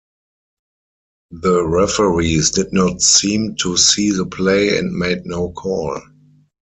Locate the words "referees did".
1.63-2.73